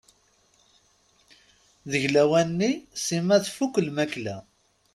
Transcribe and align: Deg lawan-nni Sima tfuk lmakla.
Deg 1.91 2.03
lawan-nni 2.13 2.71
Sima 3.03 3.37
tfuk 3.45 3.75
lmakla. 3.87 4.35